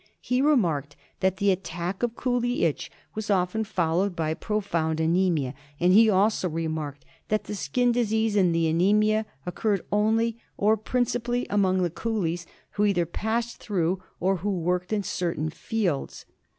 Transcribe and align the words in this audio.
He 0.19 0.41
remarked 0.41 0.95
that 1.19 1.37
the 1.37 1.51
attack 1.51 2.01
of 2.01 2.15
Coolie 2.15 2.63
itch 2.63 2.89
was 3.13 3.29
often 3.29 3.63
followed 3.63 4.15
by 4.15 4.33
profound 4.33 4.99
anaemia; 4.99 5.53
and 5.79 5.93
he 5.93 6.09
also 6.09 6.49
remarked 6.49 7.05
that 7.27 7.43
the 7.43 7.53
skin 7.53 7.91
disease 7.91 8.35
and 8.35 8.49
the 8.55 8.67
anaemia 8.67 9.27
occurred 9.45 9.85
only, 9.91 10.39
or 10.57 10.75
principally, 10.75 11.45
among 11.51 11.83
the 11.83 11.91
coolies 11.91 12.47
who 12.71 12.85
either 12.85 13.05
passed 13.05 13.57
through 13.57 14.01
or 14.19 14.37
who 14.37 14.49
worked 14.49 14.91
in 14.91 15.03
certain 15.03 15.51
fields. 15.51 16.25